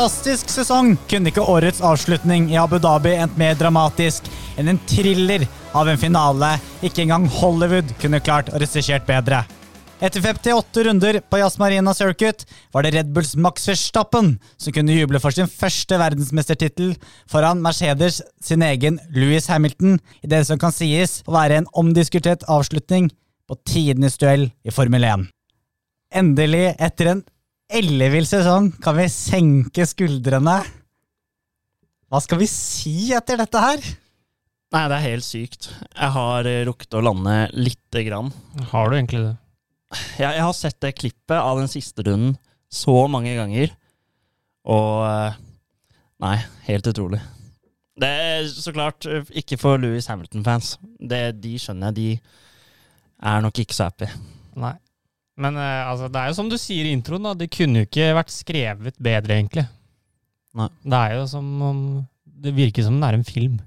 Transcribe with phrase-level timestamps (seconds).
[0.00, 5.42] fantastisk sesong kunne ikke årets avslutning i Abu Dhabi endt mer dramatisk enn en thriller
[5.76, 9.42] av en finale ikke engang Hollywood kunne klart å regissert bedre.
[10.00, 14.96] Etter 58 runder på Jazz Marina Circuit var det Red Bulls Max Verstappen som kunne
[14.96, 16.94] juble for sin første verdensmestertittel
[17.28, 22.48] foran Mercedes sin egen Louis Hamilton i det som kan sies å være en omdiskutert
[22.48, 23.10] avslutning
[23.44, 25.28] på tidenes duell i Formel 1.
[26.22, 27.22] Endelig, etter en
[27.70, 30.58] ellevill sesong, kan vi senke skuldrene.
[32.10, 33.84] Hva skal vi si etter dette her?
[34.70, 35.68] Nei, det er helt sykt.
[35.94, 38.30] Jeg har eh, rukket å lande lite grann.
[38.70, 39.34] Har du egentlig det?
[40.20, 42.36] Jeg, jeg har sett det klippet av den siste runden
[42.70, 43.72] så mange ganger,
[44.70, 45.38] og eh,
[46.20, 47.18] Nei, helt utrolig.
[48.00, 50.74] Det er så klart eh, ikke for Louis Hamilton-fans.
[51.00, 54.10] De skjønner jeg, de er nok ikke så happy.
[54.60, 54.74] Nei.
[55.40, 57.34] Men eh, altså, det er jo som du sier i introen, da.
[57.38, 59.66] Det kunne jo ikke vært skrevet bedre, egentlig.
[60.58, 60.70] Nei.
[60.82, 61.82] Det er jo som om
[62.24, 63.60] Det virker som det er en film.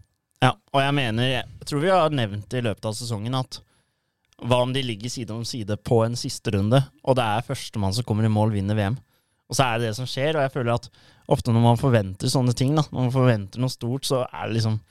[0.43, 3.61] Ja, og jeg mener Jeg tror vi har nevnt i løpet av sesongen at
[4.43, 7.93] hva om de ligger side om side på en siste runde, og det er førstemann
[7.95, 8.97] som kommer i mål, vinner VM?
[9.47, 10.89] Og så er det det som skjer, og jeg føler at
[11.31, 14.57] ofte når man forventer sånne ting, da, når man forventer noe stort, så er det
[14.57, 14.81] liksom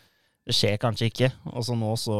[0.43, 1.29] Det skjer kanskje ikke.
[1.53, 2.17] Og så nå, så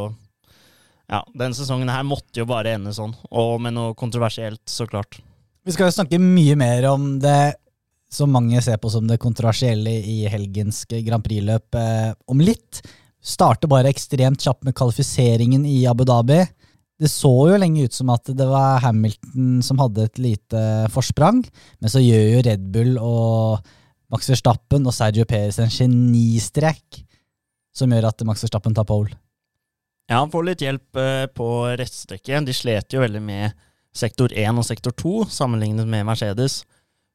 [1.11, 5.19] Ja, den sesongen her måtte jo bare ende sånn, og med noe kontroversielt, så klart.
[5.63, 7.55] Vi skal jo snakke mye mer om det
[8.13, 12.83] som mange ser på som det kontroversielle i helgens Grand Prix-løp eh, om litt.
[13.23, 16.43] Starter bare ekstremt kjapt med kvalifiseringen i Abu Dhabi.
[17.01, 21.41] Det så jo lenge ut som at det var Hamilton som hadde et lite forsprang,
[21.81, 23.73] men så gjør jo Red Bull og
[24.13, 27.01] Max Verstappen og Sergio Perez en genistrek
[27.73, 29.17] som gjør at Max Verstappen tar pole.
[30.11, 31.49] Ja, han får litt hjelp eh, på
[31.79, 32.47] rettstrekket.
[32.47, 33.53] De slet jo veldig med
[33.97, 36.63] sektor 1 og sektor 2 sammenlignet med Mercedes.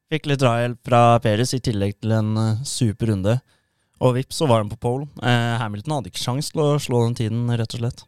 [0.08, 3.36] Fikk litt drahjelp fra Perez i tillegg til en eh, super runde.
[3.98, 5.08] Og vips, så var han på pole.
[5.26, 8.04] Eh, Hamilton hadde ikke sjans til å slå den tiden, rett og slett.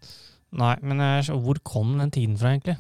[0.54, 1.02] Nei, men
[1.44, 2.76] hvor kom den tiden fra, egentlig?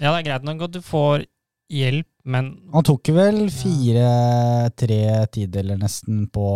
[0.00, 1.26] Ja, det er greit nok at du får
[1.70, 5.00] hjelp, men Han tok vel fire-tre
[5.34, 6.46] tideler nesten på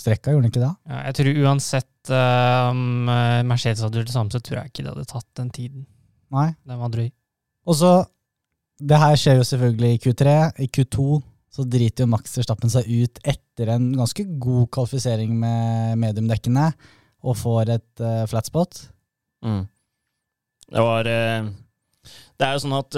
[0.00, 0.72] strekka, gjorde han ikke det?
[0.88, 4.84] ja, jeg tror uansett om eh, Mercedes hadde gjort det samme, så tror jeg ikke
[4.84, 5.84] det hadde tatt den tiden.
[6.32, 6.48] Nei.
[6.64, 7.10] Den var drøy.
[7.68, 7.92] Og så
[8.80, 10.34] Det her skjer jo selvfølgelig i Q3.
[10.64, 11.18] I Q2
[11.52, 16.70] så driter jo Max Verstappen seg ut etter en ganske god kvalifisering med mediumdekkene,
[17.20, 18.80] og får et uh, flat spot.
[19.44, 19.66] Mm.
[20.70, 21.50] Det var uh
[22.40, 22.96] Det er jo sånn at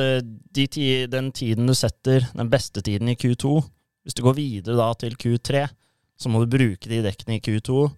[0.55, 3.59] de ti, den tiden du setter, den beste tiden i Q2
[4.05, 5.67] Hvis du går videre da til Q3,
[6.15, 7.89] så må du bruke de dekkene i Q2.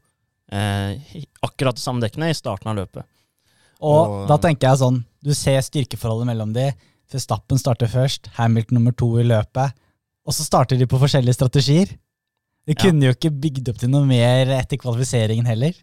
[0.55, 3.05] Eh, akkurat det samme dekkene i starten av løpet.
[3.83, 6.73] Og Og- da tenker jeg sånn, du ser styrkeforholdet mellom de.
[7.11, 9.73] Verstappen starter først, Hamilton nummer to i løpet,
[10.27, 11.87] og så starter de på forskjellige strategier.
[12.67, 12.81] De Ja.
[12.81, 15.75] kunne jo ikke bygd opp til noe mer etter kvalifiseringen heller.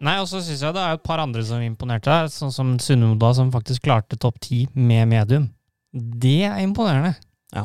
[0.00, 2.78] Nei, og så syns jeg det er et par andre som imponerte her, sånn som
[2.78, 5.50] Sunnoda, som faktisk klarte topp ti med medium.
[5.94, 7.16] Det er imponerende.
[7.54, 7.64] Ja.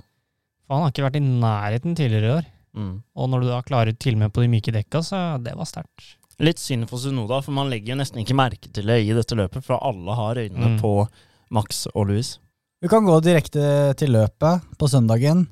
[0.65, 2.45] For han har ikke vært i nærheten tidligere i år.
[2.77, 3.03] Mm.
[3.17, 5.65] Og når du da klarer til og med på de myke dekka, så det var
[5.65, 6.15] sterkt.
[6.41, 9.35] Litt synd for Sunoda, for man legger jo nesten ikke merke til det i dette
[9.37, 10.79] løpet, for alle har øynene Mm.
[10.81, 11.07] på
[11.51, 12.39] Max og Louis.
[12.81, 15.47] Vi kan gå direkte til løpet på søndagen.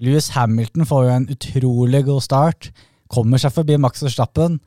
[0.00, 2.70] Lewis Hamilton får jo en utrolig god start.
[3.08, 4.60] Kommer seg forbi Max Verstappen.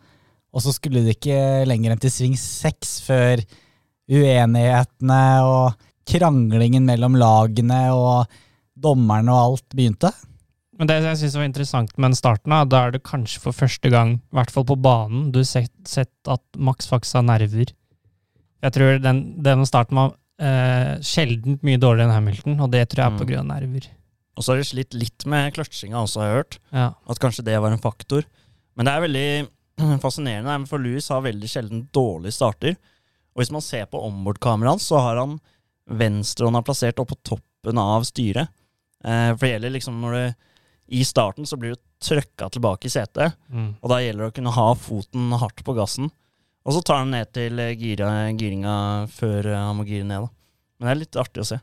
[0.54, 3.42] Og så skulle det ikke lenger enn til sving seks før
[4.10, 5.74] uenighetene og
[6.10, 8.28] kranglingen mellom lagene og
[8.76, 10.12] dommerne og alt begynte.
[10.80, 13.92] Men det jeg syns var interessant med den starten, da, er det kanskje for første
[13.94, 17.74] gang, i hvert fall på banen, du har sett, sett at Max faktisk har nerver.
[18.64, 23.04] Jeg tror den, denne starten var eh, sjeldent mye dårligere enn Hamilton, og det tror
[23.04, 23.30] jeg er på Mm.
[23.34, 23.90] grunn av nerver.
[24.34, 26.58] Og så har de slitt litt med kløtsjinga også, har jeg hørt.
[26.74, 26.88] Ja.
[27.08, 28.24] At kanskje det var en faktor.
[28.76, 32.74] Men det er veldig fascinerende, for Louis har veldig sjelden dårlige starter.
[33.36, 35.38] Og hvis man ser på onboard-kameraet hans, så har han
[35.86, 38.50] venstre han har plassert oppå toppen av styret.
[39.06, 40.26] Eh, for det gjelder liksom når det
[40.92, 43.76] I starten så blir du trøkka tilbake i setet, Mm.
[43.82, 46.10] og da gjelder det å kunne ha foten hardt på gassen.
[46.66, 50.28] Og så tar han ned til eh, gira, giringa før eh, han må gire ned,
[50.28, 50.30] da.
[50.80, 51.60] Men det er litt artig å se.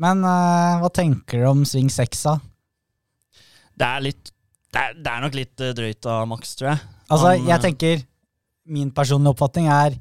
[0.00, 2.38] Men uh, hva tenker du om sving seks, da?
[3.76, 4.30] Det er litt
[4.72, 6.80] Det er, det er nok litt drøyt av Max, tror jeg.
[7.10, 8.02] Altså, Han, jeg tenker
[8.70, 9.96] Min personlige oppfatning er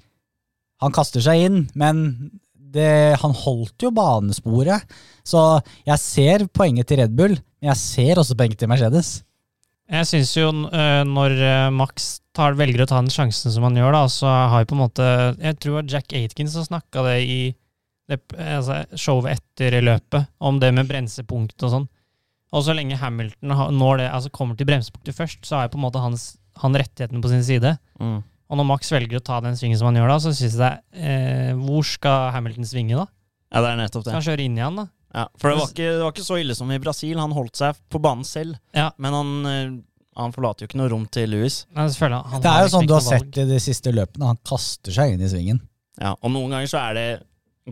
[0.84, 2.32] Han kaster seg inn, men
[2.74, 4.86] det, han holdt jo banesporet.
[5.28, 5.44] Så
[5.88, 9.20] jeg ser poenget til Red Bull, men jeg ser også poenget til Mercedes.
[9.90, 13.78] Jeg syns jo øh, når øh, Max tar, velger å ta den sjansen som han
[13.80, 15.06] gjør, da, så har jeg på en måte
[15.42, 17.40] Jeg tror Jack Aitkins som snakka det i
[18.10, 21.88] det, altså, showet etter løpet, om det med brensepunkt og sånn.
[22.50, 25.82] Og så lenge Hamilton når det, altså kommer til bremsepunktet først, så har jo på
[25.82, 26.32] en måte hans,
[26.64, 27.76] han rettigheten på sin side.
[28.02, 28.22] Mm.
[28.50, 30.80] Og når Max velger å ta den svingen som han gjør da, så syns jeg
[30.98, 33.06] eh, Hvor skal Hamilton svinge, da?
[33.54, 34.16] Ja, det er nettopp Skal det.
[34.18, 34.88] han kjøre inn i han, da?
[35.14, 37.18] Ja, for det var, ikke, det var ikke så ille som i Brasil.
[37.18, 38.92] Han holdt seg på banen selv, Ja.
[39.02, 39.72] men han, eh,
[40.22, 41.64] han forlater jo ikke noe rom til Louis.
[41.74, 42.26] Men selvfølgelig.
[42.34, 44.26] han Det er jo liksom sånn du har sett i de siste løpene.
[44.34, 45.62] Han kaster seg inn i svingen.
[46.00, 47.08] Ja, og noen ganger så er det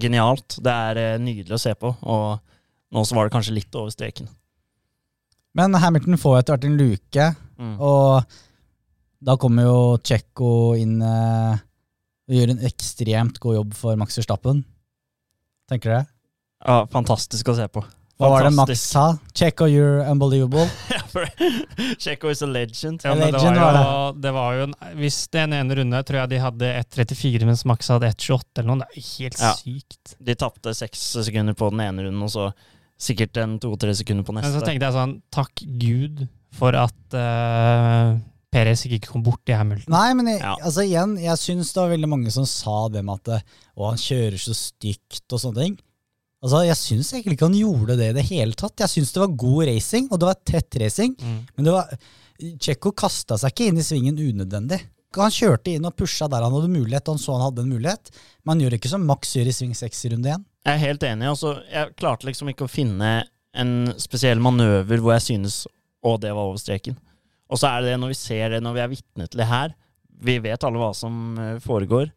[0.01, 0.57] genialt.
[0.61, 2.39] Det er eh, nydelig å se på, og
[2.93, 4.29] nå så var det kanskje litt over streken.
[5.57, 7.79] Men Hamilton får etter hvert en luke, Mm.
[7.81, 8.25] og
[9.19, 11.59] da kommer jo Tsjekko inn eh,
[12.27, 14.63] og gjør en ekstremt god jobb for Max Verstappen.
[15.71, 16.07] Tenker dere?
[16.65, 17.83] Ja, fantastisk å se på.
[18.17, 19.05] Hva var det Max sa?
[19.33, 20.67] Tsjekko, you're unbelievable.
[21.17, 23.01] Ja, is a legend.
[23.03, 26.01] Ja, men det Legend var, var jo, det var jo en, Hvis den ene runde
[26.05, 28.79] tror jeg de hadde 1,34, mens Max hadde 1,28 eller noe.
[28.83, 29.53] Det er jo helt Ja.
[29.57, 30.15] sykt.
[30.29, 32.49] De tapte seks sekunder på den ene runden, og så
[33.01, 34.51] sikkert en to-tre sekunder på neste.
[34.51, 36.25] Men så tenkte jeg sånn, takk Gud
[36.57, 38.17] for at uh,
[38.57, 39.93] Perez ikke kom bort i Hamilton.
[39.93, 40.55] Nei, men jeg, Ja.
[40.65, 43.43] altså igjen, jeg syns det var veldig mange som sa det med at
[43.77, 45.77] å, han kjører så stygt og sånne ting.
[46.43, 48.77] Altså, Jeg syns egentlig ikke han gjorde det i det hele tatt.
[48.83, 51.15] Jeg syns det var god racing, og det var tett racing.
[51.21, 51.39] Mm.
[51.55, 51.97] Men det var
[52.37, 54.77] Tsjekko kasta seg ikke inn i svingen unødvendig.
[55.17, 57.71] Han kjørte inn og pusha der han hadde mulighet, og han så han hadde en
[57.73, 58.11] mulighet.
[58.45, 60.43] Men han gjør ikke som Max gjør i sving 6 i runde én.
[60.67, 61.29] Jeg er helt enig.
[61.31, 63.11] Altså, jeg klarte liksom ikke å finne
[63.57, 65.63] en spesiell manøver hvor jeg synes
[66.05, 66.99] å, det var over streken.
[67.47, 69.75] Og så er det når vi ser det, når vi er vitne til det her.
[70.27, 72.09] Vi vet alle hva som eh, foregår.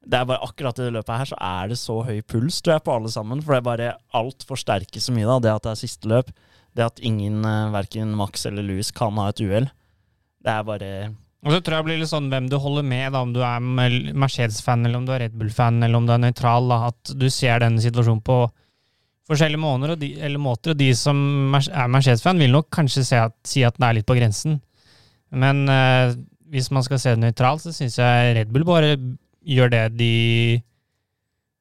[0.00, 2.78] Det er bare akkurat i det løpet her så er det så høy puls tror
[2.78, 3.42] jeg, på alle sammen.
[3.44, 5.28] For det er bare alt forsterker så mye.
[5.28, 6.30] da, Det at det er siste løp.
[6.76, 9.68] Det at ingen, eh, verken Max eller Louis, kan ha et uhell.
[10.40, 10.90] Det er bare
[11.44, 13.40] Og så tror jeg det blir litt sånn hvem du holder med, da, om du
[13.40, 13.60] er
[14.12, 16.68] Mercedes-fan, eller om du er Red Bull-fan, eller om du er nøytral.
[16.68, 18.42] da, At du ser denne situasjonen på
[19.30, 20.74] forskjellige måneder, og de, eller måter.
[20.74, 21.18] Og de som
[21.56, 24.58] er Mercedes-fan, vil nok kanskje si at, si at den er litt på grensen.
[25.30, 26.16] Men eh,
[26.50, 28.96] hvis man skal se det nøytralt, så syns jeg Red Bull bare
[29.46, 30.14] gjør det de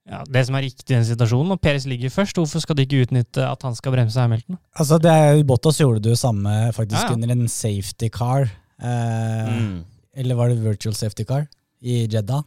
[0.09, 1.53] ja, Det som er riktig i den situasjonen.
[1.53, 2.39] Og Peres ligger først.
[2.39, 4.57] Hvorfor skal de ikke utnytte at han skal bremse Hamilton?
[4.73, 7.13] Altså, det er, Bottas gjorde det jo samme faktisk Ja, ja.
[7.13, 8.49] under en safety car.
[8.81, 9.75] Eh, mm,
[10.17, 11.45] Eller var det virtual safety car
[11.81, 12.41] i Jeddah?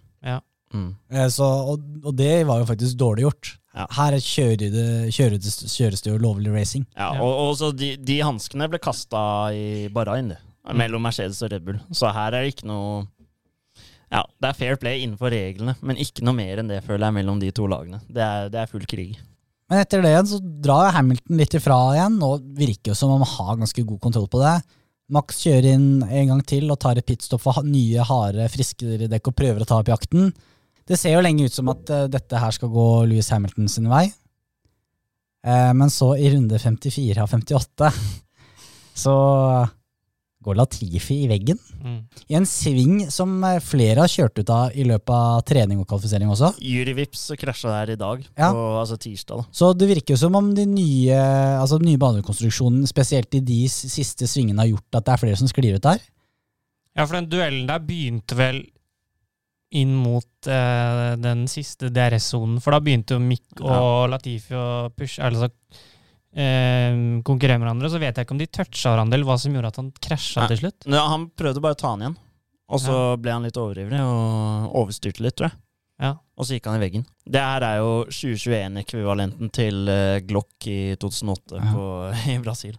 [0.73, 0.89] Mm.
[1.13, 3.53] Eh, så, og, og det var jo faktisk dårlig gjort.
[3.73, 3.87] Ja.
[3.97, 4.87] Her kjører det,
[5.17, 6.85] kjøres, kjøres det jo lovlig racing.
[6.93, 9.23] Ja, og, og så de, de hanskene ble kasta
[9.57, 10.41] i barain, det.
[10.69, 10.77] Mm.
[10.79, 11.81] Mellom Mercedes og Red Bull.
[11.97, 13.03] Så her er det ikke noe
[14.13, 17.17] Ja, det er fair play innenfor reglene, men ikke noe mer enn det, føler jeg,
[17.17, 18.03] mellom de to lagene.
[18.13, 19.17] Det er, det er full krig.
[19.73, 23.25] Men etter det igjen så drar Hamilton litt ifra igjen, og virker jo som om
[23.25, 24.59] han har ganske god kontroll på det.
[25.13, 29.33] Max kjører inn en gang til og tar et pitstop for nye, harde, friskere dekk
[29.33, 30.29] og prøver å ta opp jakten.
[30.88, 33.90] Det ser jo lenge ut som at uh, dette her skal gå Louis Hamilton sin
[33.93, 34.06] vei.
[35.46, 37.93] Uh, men så, i runde 54 av 58,
[39.05, 39.14] så
[40.43, 41.58] går Latifi i veggen.
[42.31, 45.87] I en sving som eh, flere har kjørt ut av i løpet av trening og
[45.90, 46.52] kvalifisering også.
[46.67, 48.51] Yuri Vips krasja der i dag, Ja.
[48.51, 49.44] på altså tirsdag.
[49.44, 49.46] da.
[49.55, 51.19] Så det virker jo som om de nye,
[51.60, 55.39] altså den nye banekonstruksjonen, spesielt i de siste svingene, har gjort at det er flere
[55.39, 56.03] som sklir ut der.
[56.96, 58.65] Ja, for den duellen der begynte vel
[59.81, 62.58] inn mot eh, den siste DRS-sonen.
[62.60, 65.48] For da begynte jo Mick og Latifi å pushe, altså
[66.36, 66.93] eh,
[67.26, 67.91] konkurrere med hverandre.
[67.93, 70.46] Så vet jeg ikke om de toucha hverandre, eller hva som gjorde at han krasja
[70.52, 70.88] til slutt.
[70.93, 72.17] Ja, han prøvde bare å ta han igjen,
[72.72, 75.58] og så ble han litt overivrig og overstyrte litt, tror jeg.
[76.02, 76.14] Ja.
[76.41, 77.02] Og så gikk han i veggen.
[77.31, 81.72] Det her er jo 2021-ekvivalenten til eh, Glock i 2008 Ja.
[81.76, 81.84] på,
[82.32, 82.76] i Brasil.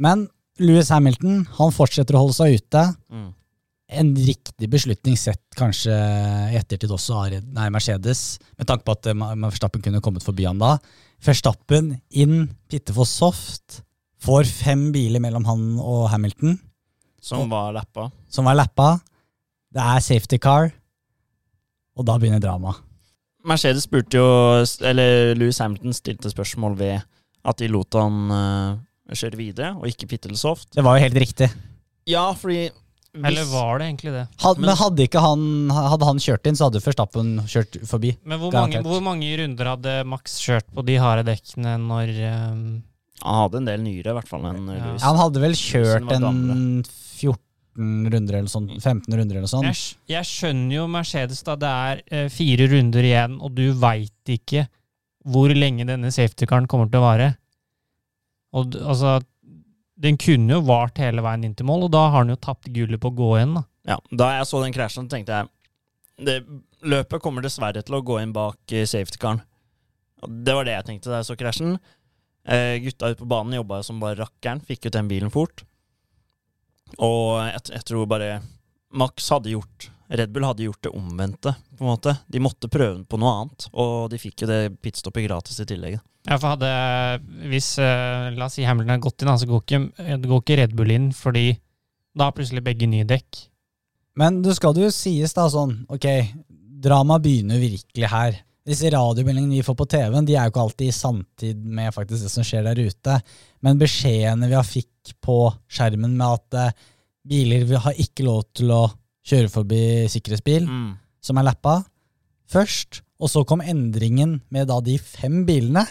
[0.00, 0.28] Men
[0.60, 2.84] Louis Hamilton han fortsetter å holde seg ute.
[3.10, 3.30] Mm.
[3.90, 5.90] En riktig beslutning sett kanskje
[6.52, 10.60] i ettertid også nei, Mercedes, med tanke på at eh, Verstappen kunne kommet forbi han
[10.62, 10.76] da.
[11.26, 13.80] Verstappen inn, Pittefoss soft,
[14.22, 16.58] får fem biler mellom han og Hamilton,
[17.20, 18.10] Som var lappa.
[18.28, 19.00] som var lappa.
[19.74, 20.70] Det er safety car,
[21.96, 22.76] og da begynner drama.
[23.44, 24.24] Mercedes spurte jo
[24.84, 27.00] Eller Louis Hamilton stilte spørsmål ved
[27.44, 30.68] at de lot han uh, kjøre videre, og ikke pitte soft.
[30.76, 31.48] Det var jo helt riktig.
[32.08, 32.68] Ja, fordi
[33.10, 34.24] hvis, Eller var det egentlig det?
[34.38, 35.42] Had, men, Men- hadde ikke han,
[35.74, 38.12] hadde han kjørt inn, så hadde Verstappen kjørt forbi.
[38.22, 42.62] Men hvor mange, hvor mange runder hadde Max kjørt på de harde dekkene når um...
[43.20, 44.92] Han hadde en del nyere, i hvert fall, enn Ja.
[45.04, 49.66] Han hadde vel kjørt en 14 runder eller sånn, 15 runder eller sånn.
[49.68, 51.58] jeg, jeg skjønner jo Mercedes, da.
[51.60, 54.64] Det er eh, fire runder igjen, og du veit ikke
[55.28, 57.28] hvor lenge denne safety-caren kommer til å vare.
[58.56, 59.18] Og altså
[60.00, 62.70] Den kunne jo vart hele veien inn til mål, og da har han jo tapt
[62.72, 63.64] gullet på å gå igjen, da.
[63.90, 65.50] Ja, da jeg så den krasjen, tenkte jeg
[66.20, 66.36] det,
[66.80, 69.42] Løpet kommer dessverre til å gå inn bak eh, safety-caren.
[70.24, 71.74] Og Det var det jeg tenkte da jeg så krasjen.
[72.48, 75.64] Eh, gutta ute på banen jobba som bare rakkeren, fikk ut den bilen fort.
[76.96, 78.30] Og jeg, jeg tror bare
[78.96, 82.16] Max hadde gjort Red Bull hadde gjort det omvendte, på en måte.
[82.26, 86.00] De måtte prøve på noe annet, og de fikk jo det pitstoppet gratis i tillegg.
[86.26, 86.70] Ja, for hadde
[87.48, 90.76] Hvis uh, la oss si Hamilton hadde gått inn, så går ikke, går ikke Red
[90.76, 91.54] Bull inn, fordi
[92.10, 93.44] da har plutselig begge nye dekk.
[94.18, 96.06] Men det skal jo sies da sånn, ok,
[96.82, 98.40] drama begynner virkelig her.
[98.66, 102.26] Disse radiomeldingene vi får på TV-en, de er jo ikke alltid i samtid med faktisk
[102.26, 103.20] det som skjer der ute.
[103.64, 106.88] Men beskjedene vi har fikk på skjermen med at uh,
[107.30, 108.88] biler vi har ikke lov til å
[109.26, 110.96] kjøre forbi sikkerhetsbil, Mm.
[111.20, 111.84] som er lappa,
[112.50, 113.02] først.
[113.20, 115.84] Og så kom endringen med da de fem bilene.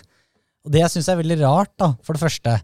[0.66, 2.60] Og det jeg syns er veldig rart, da, for det første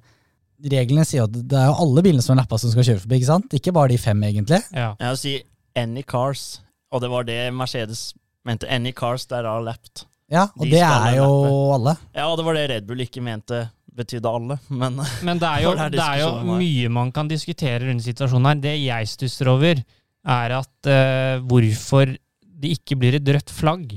[0.66, 3.18] Reglene sier at det er jo alle bilene som er lappa som skal kjøre forbi,
[3.20, 3.52] ikke sant?
[3.54, 4.62] Ikke bare de fem, egentlig.
[4.74, 4.94] Ja.
[5.02, 5.34] Jeg vil si
[5.76, 6.62] any cars,
[6.96, 8.14] og det var det Mercedes
[8.48, 8.64] mente.
[8.72, 10.06] Any cars that are lapped.
[10.32, 11.74] Ja, og De det er jo lappe.
[11.76, 11.98] alle.
[12.16, 13.60] Ja, og det var det Red Bull ikke mente
[13.96, 17.28] betydde alle, men Men det er jo, det er det er jo mye man kan
[17.28, 18.56] diskutere rundt situasjonen her.
[18.64, 19.84] Det jeg stusser over,
[20.26, 22.10] er at uh, hvorfor
[22.56, 23.94] det ikke blir et rødt flagg.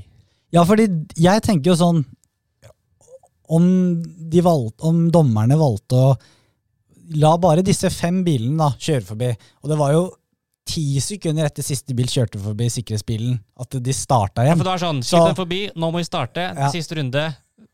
[0.52, 0.88] Ja, fordi
[1.20, 2.04] jeg tenker jo sånn
[3.48, 3.64] Om,
[4.28, 6.08] de valgte, om dommerne valgte å
[7.16, 9.28] la bare disse fem bilene da kjøre forbi,
[9.62, 10.02] og det var jo
[10.68, 14.82] ti sekunder etter siste bil kjørte forbi sikkerhetsbilen, at de starta Ja, for det var
[14.82, 16.44] sånn, Så- Slipp den forbi, nå må vi starte.
[16.44, 16.68] Ja.
[16.68, 17.24] Siste runde.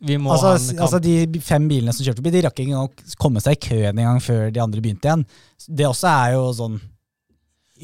[0.00, 3.42] Vi må Altså, altså De fem bilene som kjørte forbi, de rakk ikke engang komme
[3.42, 5.26] seg i køen en gang før de andre begynte igjen.
[5.68, 6.80] Det også er jo sånn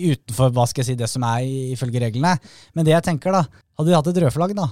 [0.00, 2.36] utenfor hva skal jeg si, det som er ifølge reglene.
[2.76, 3.44] Men det jeg tenker, da
[3.80, 4.66] Hadde de hatt et rødflagg, da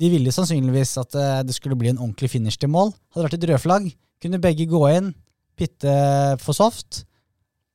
[0.00, 2.94] De ville sannsynligvis at eh, det skulle bli en ordentlig finish til mål.
[3.12, 3.88] Hadde det vært et rødflagg,
[4.24, 5.10] kunne begge gå inn,
[5.58, 5.96] pitte
[6.40, 7.02] for soft.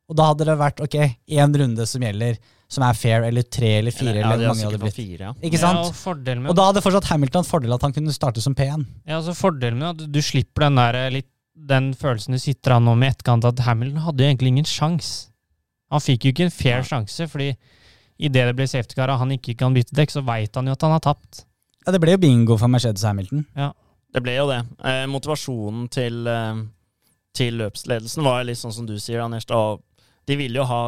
[0.07, 0.95] Og da hadde det vært ok,
[1.35, 2.39] én runde som gjelder,
[2.71, 4.15] som er fair, eller tre eller fire.
[4.17, 4.97] ja, eller hvor mange hadde blitt.
[4.97, 5.33] fire, ja.
[5.43, 5.83] Ikke sant?
[5.83, 8.85] Ja, og med, Og da hadde fortsatt Hamilton fordel at han kunne starte som P1.
[9.05, 12.75] ja, altså fordelen med at du slipper den der eh, litt den følelsen du sitter
[12.75, 15.29] an nå med etterkant, at Hamilton hadde jo egentlig ingen sjans.
[15.93, 17.51] Han fikk jo ikke en fair sjanse, fordi
[18.17, 20.75] idet det ble safety car og han ikke kan bytte dekk, så veit han jo
[20.75, 21.45] at han har tapt.
[21.85, 23.45] Ja, Det ble jo bingo for Mercedes Hamilton.
[23.55, 23.71] Ja.
[24.13, 24.61] Det ble jo det.
[24.87, 26.63] Eh, motivasjonen til, eh,
[27.37, 29.45] til løpsledelsen var litt sånn som du sier, Anders.
[29.45, 29.77] Da,
[30.27, 30.81] de ville jo ha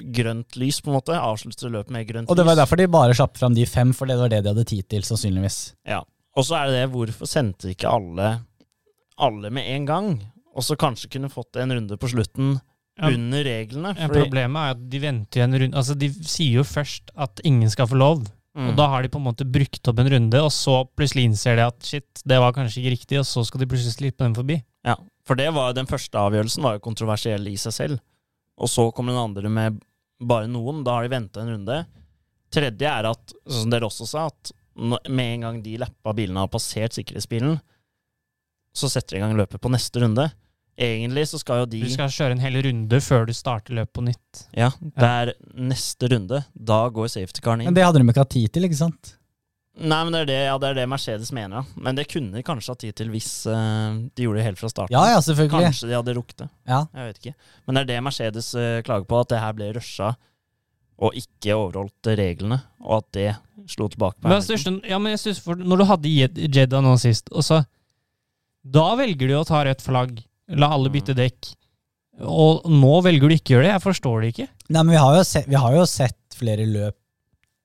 [0.00, 1.16] grønt lys, på en måte.
[1.16, 2.32] Avslutte løpet med grønt lys.
[2.32, 4.52] Og det var derfor de bare slapp fram de fem, for det var det de
[4.52, 5.74] hadde tid til, sannsynligvis.
[5.88, 6.02] Ja.
[6.36, 8.40] Og så er det det, hvorfor sendte ikke alle,
[9.22, 10.08] alle med en gang?
[10.54, 12.58] Og så kanskje kunne fått en runde på slutten
[12.94, 13.08] Ja.
[13.10, 13.90] under reglene.
[13.98, 17.40] Ja, problemet er at de venter jo en runde Altså, de sier jo først at
[17.44, 18.24] ingen skal få lov,
[18.54, 18.68] Mm.
[18.68, 21.56] og da har de på en måte brukt opp en runde, og så plutselig innser
[21.58, 24.32] de at shit, det var kanskje ikke riktig, og så skal de plutselig slippe dem
[24.36, 24.60] forbi.
[24.86, 24.94] Ja,
[25.26, 27.98] for det var, den første avgjørelsen var jo kontroversiell i seg selv.
[28.56, 29.80] Og så kommer den andre med
[30.22, 30.84] bare noen.
[30.84, 31.80] Da har de venta en runde.
[32.54, 34.52] Tredje er at, sånn som dere også sa, at
[35.10, 37.58] med en gang de lappa bilene har passert sikkerhetsbilen,
[38.74, 40.30] så setter de i gang løpet på neste runde.
[40.74, 43.94] Egentlig så skal jo de Du skal kjøre en hel runde før du starter løpet
[43.94, 44.46] på nytt.
[44.58, 46.40] Ja, det er neste runde.
[46.54, 47.70] Da går safety-caren inn.
[47.70, 49.14] Men det hadde de ikke hatt tid til, ikke sant?
[49.74, 51.82] Nei, men det er det, ja, det er det Mercedes mener, ja.
[51.82, 54.70] Men det kunne de kanskje hatt tid til hvis uh, de gjorde det helt fra
[54.70, 54.94] starten.
[54.94, 55.70] Ja, ja, selvfølgelig.
[55.70, 56.48] Kanskje de hadde rukket det.
[56.70, 56.84] Ja.
[56.94, 57.34] Jeg vet ikke.
[57.66, 60.12] Men det er det Mercedes uh, klager på, at det her ble rusha
[61.02, 63.30] og ikke overholdt reglene, og at det
[63.70, 64.76] slo tilbake på Men Hamilton.
[64.86, 66.12] ja, men jeg synes for, Når du hadde
[66.54, 67.64] Jedda nå sist, og så
[68.62, 70.22] Da velger du å ta rødt flagg,
[70.52, 71.52] la alle bytte dekk.
[72.24, 73.72] Og nå velger du ikke å gjøre det.
[73.72, 74.48] Jeg forstår det ikke.
[74.68, 76.98] Nei, men vi har, jo sett, vi har jo sett flere løp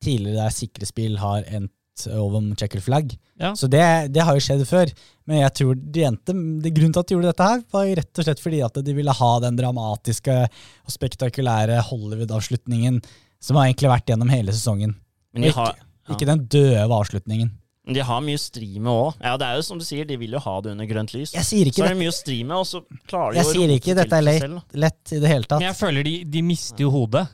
[0.03, 1.73] tidligere der sikkerhetsbil har endt
[2.15, 3.13] over med checkered flagg.
[3.39, 3.51] Ja.
[3.55, 3.83] Så det,
[4.15, 4.91] det har jo skjedd før.
[5.27, 8.21] Men jeg tror de endte, det grunnen til at de gjorde dette her, var rett
[8.21, 13.01] og slett fordi at de ville ha den dramatiske og spektakulære Hollywood-avslutningen
[13.43, 14.95] som har egentlig vært gjennom hele sesongen.
[15.37, 16.15] Ikke, har, ja.
[16.15, 17.51] ikke den døve avslutningen.
[17.89, 19.15] Men de har mye å stri med òg.
[19.25, 21.33] Ja, det er jo som du sier, de vil jo ha det under grønt lys.
[21.33, 23.49] Jeg sier Så ikke er det mye å stri med, og så klarer de Jeg
[23.49, 24.41] å sier rote ikke til dette er seg lett.
[24.45, 24.61] selv.
[24.85, 25.59] lett i det hele tatt.
[25.63, 27.25] Men jeg føler de, de mister jo hodet.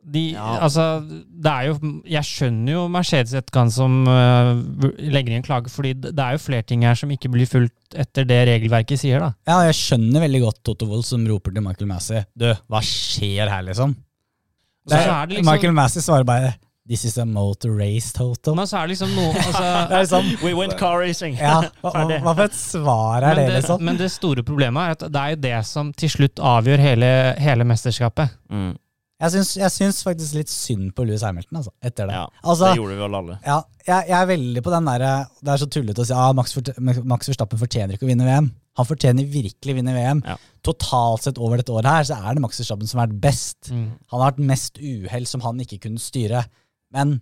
[0.00, 0.44] De, Ja.
[0.64, 1.74] altså, det er jo,
[2.08, 4.62] jeg skjønner jo Mercedes etterkant som øh,
[5.12, 7.44] legger inn en klage, fordi det det er jo flere ting her som ikke blir
[7.50, 9.34] fulgt etter det regelverket sier, da.
[9.46, 13.50] Ja, jeg skjønner veldig godt Toto Wolff som roper til Michael Massey Du, hva skjer
[13.52, 13.92] her, liksom?
[14.88, 16.54] Så Det er, er det liksom- Michael Massey svarer bare
[16.88, 18.54] This is a motor race, Toto.
[18.56, 21.36] Men så er det liksom noe altså, Det liksom We went car racing.
[21.38, 23.84] Ja, hva, hva, for et svar er det, det, liksom?
[23.86, 27.10] men det store problemet er at det er jo det som til slutt avgjør hele,
[27.38, 28.32] hele mesterskapet.
[28.50, 28.72] Mm.
[29.20, 32.16] Jeg syns, jeg syns faktisk litt synd på Louis Hamilton, altså, etter det.
[32.16, 33.36] Ja, Altså, det gjorde vi vel alle.
[33.44, 35.10] ja, jeg, jeg er veldig på den derre
[35.42, 38.48] Det er så tullete å si ah, Max, Max Verstappen fortjener ikke å vinne VM.
[38.80, 40.22] Han fortjener virkelig å vinne VM.
[40.24, 40.38] Ja.
[40.64, 43.68] Totalt sett over dette året her, så er det Max Verstappen som har vært best.
[43.68, 43.86] Mm.
[44.08, 46.46] Han har hatt mest uhell som han ikke kunne styre.
[46.94, 47.18] Men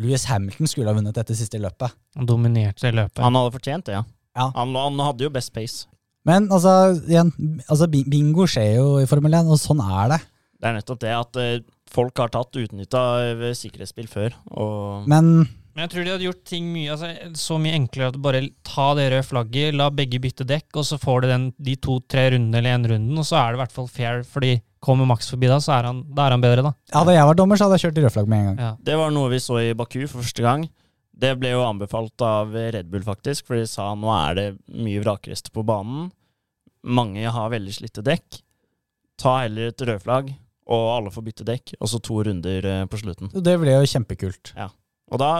[0.00, 1.94] Louis Hamilton skulle ha vunnet dette siste løpet.
[2.18, 3.22] Han dominerte det løpet.
[3.24, 4.04] Han hadde fortjent det, ja.
[4.36, 4.50] Ja.
[4.58, 5.86] Han, han hadde jo best pace.
[6.26, 6.72] Men altså,
[7.06, 7.30] igjen,
[7.70, 10.18] altså, bingo skjer jo i Formel 1, og sånn er det.
[10.56, 11.62] Det er nettopp det at eh,
[11.92, 14.36] folk har tatt utnytta eh, sikkerhetsspill før.
[14.56, 18.20] Og Men Men jeg tror de hadde gjort ting mye altså, så mye enklere at
[18.24, 21.76] bare ta det røde flagget, la begge bytte dekk, og så får du den, de
[21.76, 24.54] to-tre rundene eller én runden, og så er det i hvert fall fair, fordi
[24.86, 26.72] kommer Max forbi da, så er han, da er han bedre, da.
[26.94, 28.58] hadde jeg vært dommer, så hadde jeg kjørt i rød flagg med en gang.
[28.62, 28.72] Ja.
[28.88, 30.66] det var noe vi så i Baku for første gang.
[31.16, 35.00] Det ble jo anbefalt av Red Bull, faktisk, for de sa nå er det mye
[35.00, 36.10] vrakrester på banen.
[36.86, 38.42] Mange har veldig slitte dekk.
[39.20, 40.28] Ta heller et rødflagg,
[40.68, 43.30] og alle får bytte dekk, og så to runder eh, på slutten.
[43.32, 44.52] Og det ble jo kjempekult.
[45.08, 45.30] Og da,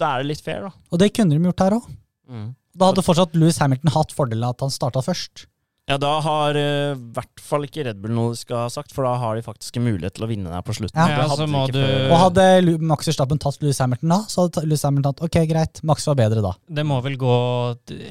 [0.00, 0.72] da er det litt fair, da.
[0.88, 1.92] Og det kunne de gjort her òg.
[2.28, 2.48] Mm.
[2.78, 5.44] Da hadde fortsatt Louis Hamilton hatt fordelen av at han starta først.
[5.88, 8.92] Ja, da har i i hvert fall ikke Red Bull noe de skal ha sagt,
[8.92, 10.98] for da har de faktisk en mulighet til å vinne der på slutten.
[11.00, 11.22] Ja.
[11.22, 14.66] Ja, hadde så må du- Og hadde Max Verstappen tatt Louis Hamilton da, så hadde
[14.68, 16.52] Louis Hamilton tatt ok, greit, Max var bedre da.
[16.68, 17.32] Det må vel gå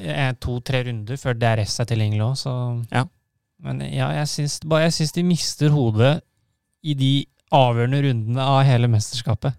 [0.02, 2.56] eh, to-tre runder før DRS er tilgjengelig òg, så
[2.92, 3.04] Ja.
[3.62, 6.20] Men ja, jeg syns, jeg syns de mister hodet
[6.84, 9.54] i de avgjørende rundene av hele mesterskapet.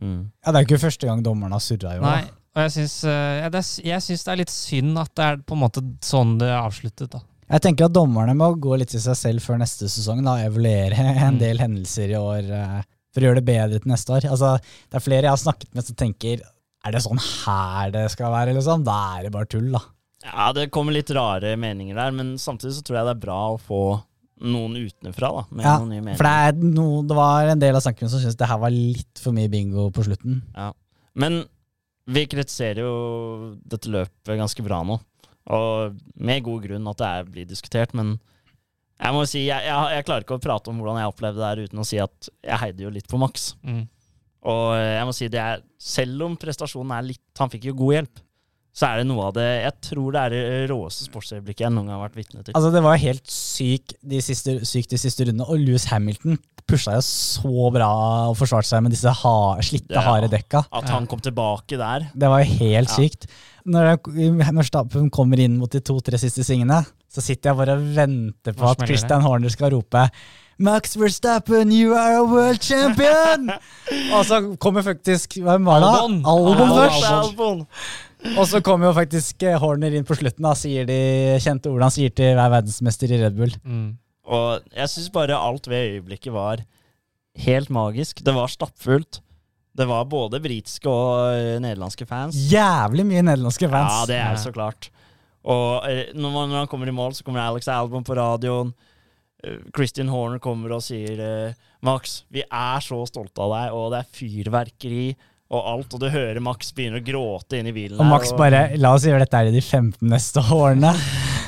[0.00, 0.30] Mm.
[0.44, 2.02] Ja, Det er ikke første gang dommerne har surra, jo.
[2.02, 5.24] Nei, og jeg syns, eh, ja, det jeg syns det er litt synd at det
[5.30, 7.20] er på en måte sånn det er avsluttet, da.
[7.52, 10.96] Jeg tenker at dommerne må gå litt til seg selv før neste sesong, da, evaluere
[11.00, 11.38] en Mm.
[11.40, 12.82] del hendelser i år eh,
[13.12, 14.28] for å gjøre det bedre til neste år.
[14.30, 14.54] Altså,
[14.88, 16.40] det er flere jeg har snakket med som tenker
[16.84, 18.82] er det sånn her det skal være, liksom?
[18.84, 19.82] Da er det bare tull, da.
[20.24, 23.36] Ja, det kommer litt rare meninger der, men samtidig så tror jeg det er bra
[23.52, 23.82] å få
[24.42, 26.18] noen utenfra, da, med Ja, noen nye meninger.
[26.18, 28.72] For det, er noe, det var en del av snakken som syntes det her var
[28.74, 30.40] litt for mye bingo på slutten.
[31.14, 31.42] Men
[32.10, 32.92] vi kritiserer jo
[33.62, 34.98] dette løpet ganske bra nå,
[35.52, 38.16] og med god grunn at det er, blir diskutert, men
[39.02, 41.48] jeg må si, jeg, jeg, jeg klarer ikke å prate om hvordan jeg opplevde det
[41.48, 43.52] her uten å si at jeg heide jo litt på Max.
[43.66, 43.86] Mm.
[44.52, 47.96] Og jeg må si det er, selv om prestasjonen er litt Han fikk jo god
[47.96, 48.22] hjelp.
[48.72, 51.90] Så er det noe av det Jeg tror det er det råeste sportsøyeblikket jeg noen
[51.90, 52.54] gang har vært vitne til.
[52.56, 56.94] Altså, det var helt syk de siste, sykt de siste rundene, og Louis Hamilton pusha
[56.96, 57.90] jo så bra
[58.30, 60.00] og forsvarte seg med disse ha, slitte, Ja.
[60.06, 60.64] harde dekka.
[60.72, 62.08] At han kom tilbake der.
[62.14, 62.94] Det var jo helt Ja.
[62.96, 63.26] sykt.
[63.66, 63.98] Når,
[64.52, 68.54] når Stappen kommer inn mot de to-tre siste svingene, så sitter jeg bare og venter
[68.56, 68.86] på at?
[68.88, 70.08] Christian Horner skal rope
[70.58, 73.50] Max Verstappen, you are a world champion!
[74.14, 75.88] og så kommer faktisk Hvem var det?
[75.88, 76.16] Albon.
[76.24, 77.06] Albon Albon, først.
[77.10, 77.66] Albon.
[78.36, 80.98] Og så kommer jo faktisk eh, Horner inn på slutten, da, sier de
[81.42, 83.54] kjente ordene han sier til hver verdensmester i Red Bull.
[83.66, 83.90] Mm.
[84.32, 86.62] Og jeg syns bare alt ved øyeblikket var
[87.42, 88.22] helt magisk.
[88.24, 89.20] Det var stappfullt.
[89.72, 92.38] Det var både britiske og eh, nederlandske fans.
[92.52, 93.98] Jævlig mye nederlandske fans.
[93.98, 94.90] Ja, det er så klart.
[95.42, 98.72] Og eh, når, man, når han kommer i mål, så kommer Alex Albon på radioen.
[99.74, 101.18] Christian Horner kommer og sier
[101.82, 105.06] Max, vi er så stolte av deg, og det er fyrverkeri
[105.52, 105.94] og alt.
[105.94, 108.00] Og du hører Max begynner å gråte inn i bilen.
[108.00, 110.94] Og Max bare La oss gjøre dette her i de 15 neste årene.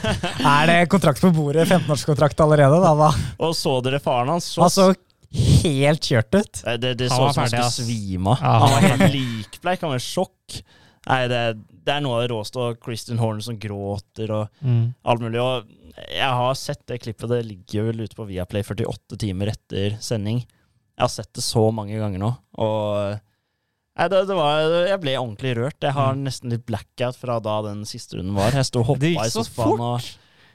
[0.05, 1.67] er det kontrakt på bordet?
[1.71, 2.93] 15-årskontrakt allerede, da?
[2.99, 3.11] hva?
[3.49, 4.51] Og så dere faren hans?
[4.61, 4.91] Han så
[5.65, 6.63] helt kjørt ut.
[6.79, 8.43] Det, det så ut som han skulle svime av.
[8.45, 9.81] Ja, han var helt likbleik.
[9.83, 10.59] Han var i sjokk.
[11.05, 11.41] Nei, det,
[11.85, 12.61] det er noe av det råeste.
[12.69, 14.93] Og Christian Horne som gråter og Mm.
[15.05, 15.41] alt mulig.
[15.43, 15.73] Og
[16.11, 17.29] jeg har sett det klippet.
[17.31, 20.41] Det ligger vel ute på Viaplay 48 timer etter sending.
[20.45, 22.31] Jeg har sett det så mange ganger nå.
[22.63, 23.19] Og
[23.99, 25.79] nei, det, det var, jeg ble ordentlig rørt.
[25.83, 28.55] Jeg har nesten litt blackout fra da den siste runden var.
[28.55, 29.85] Jeg sto og hoppa i sofaen.
[29.89, 30.09] Og,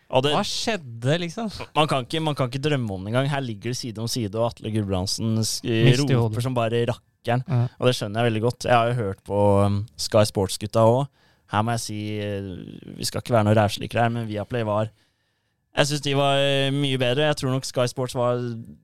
[0.09, 1.51] og det, Hva skjedde, liksom?
[1.77, 3.29] man, kan ikke, man kan ikke drømme om det engang.
[3.31, 7.45] Her ligger det side om side, og Atle Gulbrandsen jo roper som bare rakkeren.
[7.45, 7.63] Ja.
[7.77, 8.67] Og det skjønner jeg veldig godt.
[8.69, 11.03] Jeg har jo hørt på um, Sky Sports-gutta òg.
[11.49, 12.49] Her må jeg si eh,
[12.99, 14.91] Vi skal ikke være noen rævslikere her, men Viaplay var
[15.77, 17.27] Jeg syns de var eh, mye bedre.
[17.29, 18.39] Jeg tror nok Sky Sports var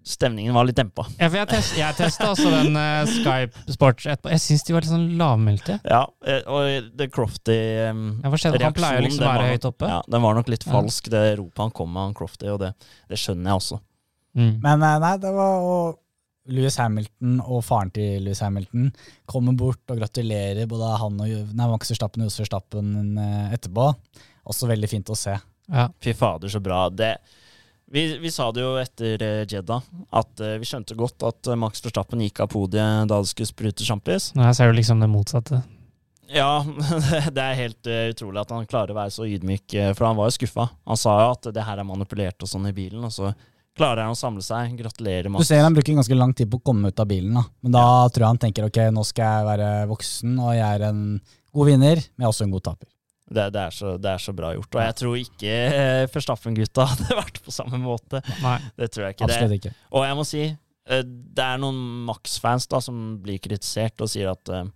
[0.06, 1.08] Stemningen var litt dempa.
[1.18, 4.32] Ja, for jeg, test, jeg testa også den uh, Sky Sports etterpå.
[4.32, 5.80] Jeg syns de var litt sånn lavmælte.
[5.82, 7.58] Ja, eh, og det Crofty
[7.90, 8.40] um, Ja, hva?
[8.54, 9.90] Han pleier liksom å være høyt oppe.
[9.92, 10.76] Ja, den var nok litt Ja.
[10.78, 12.72] falsk, det ropet han kom med, han Crofty, og det,
[13.10, 13.82] det skjønner jeg også.
[14.38, 14.54] Mm.
[14.62, 16.02] Men eh, nei, det var og
[16.54, 18.92] Louis Hamilton og faren til Louis Hamilton
[19.26, 23.90] kommer bort og gratulerer både han og nei, Max Verstappen og Jos Verstappen eh, etterpå.
[24.46, 25.34] Også veldig fint å se.
[25.72, 25.90] Ja.
[26.04, 26.86] Fy fader, så bra.
[26.90, 27.16] Det,
[27.92, 29.86] vi, vi sa det jo etter Jedda, Jeddah,
[30.22, 33.50] at eh, vi skjønte godt at eh, Max Verstappen gikk av podiet da det skulle
[33.50, 34.34] sprute sjampis.
[34.38, 35.64] Nå ser du liksom det motsatte.
[36.32, 36.66] Ja,
[37.36, 40.18] det er helt eh, utrolig at han klarer å være så ydmyk, eh, for han
[40.18, 40.70] var jo skuffa.
[40.90, 43.32] Han sa jo at det her er manipulert og sånn i bilen, og så
[43.78, 44.74] klarer han å samle seg.
[44.80, 45.46] Gratulerer, Max.
[45.46, 47.46] Du ser han bruker ganske lang tid på å komme ut av bilen, da.
[47.62, 50.88] men da tror jeg han tenker ok, nå skal jeg være voksen, og jeg er
[50.90, 51.02] en
[51.56, 52.90] god vinner, men jeg er også en god taper.
[53.26, 54.76] Det, det, er så, det er så bra gjort.
[54.78, 58.22] Og jeg tror ikke eh, Verstappen-gutta hadde vært på samme måte.
[58.44, 58.60] Nei.
[58.78, 59.30] Det tror jeg ikke.
[59.32, 59.74] Det, Absolutt ikke.
[59.98, 64.30] Og jeg må si, eh, det er noen Max-fans da som blir kritisert og sier
[64.36, 64.70] at eh,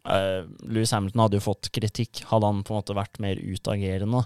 [0.00, 4.24] Louis Lewis Hamilton hadde jo fått kritikk, hadde han på en måte vært mer utagerende.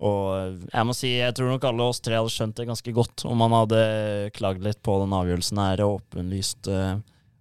[0.00, 3.24] Og jeg må si, jeg tror nok alle oss tre hadde skjønt det ganske godt
[3.28, 3.80] om han hadde
[4.36, 6.94] klagd litt på den avgjørelsen her og åpenlyst eh,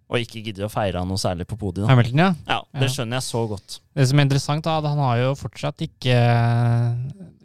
[0.09, 1.85] og ikke gidder å feire han noe særlig på podiet.
[1.85, 1.91] da.
[1.93, 2.33] Hamilton, ja.
[2.47, 2.87] Ja, Det Ja.
[2.95, 3.79] skjønner jeg så godt.
[3.95, 6.17] Det som er interessant, da, at han har jo fortsatt ikke